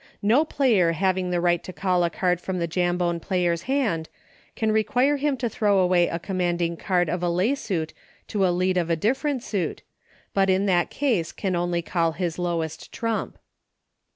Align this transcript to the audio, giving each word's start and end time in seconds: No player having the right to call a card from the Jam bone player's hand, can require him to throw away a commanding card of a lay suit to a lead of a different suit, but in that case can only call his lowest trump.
No 0.23 0.43
player 0.45 0.93
having 0.93 1.29
the 1.29 1.39
right 1.39 1.63
to 1.63 1.71
call 1.71 2.03
a 2.03 2.09
card 2.09 2.41
from 2.41 2.57
the 2.57 2.65
Jam 2.65 2.97
bone 2.97 3.19
player's 3.19 3.61
hand, 3.69 4.09
can 4.55 4.71
require 4.71 5.17
him 5.17 5.37
to 5.37 5.47
throw 5.47 5.77
away 5.77 6.07
a 6.07 6.17
commanding 6.17 6.75
card 6.75 7.07
of 7.07 7.21
a 7.21 7.29
lay 7.29 7.53
suit 7.53 7.93
to 8.29 8.43
a 8.43 8.49
lead 8.49 8.77
of 8.77 8.89
a 8.89 8.95
different 8.95 9.43
suit, 9.43 9.83
but 10.33 10.49
in 10.49 10.65
that 10.65 10.89
case 10.89 11.31
can 11.31 11.55
only 11.55 11.83
call 11.83 12.13
his 12.13 12.39
lowest 12.39 12.91
trump. 12.91 13.37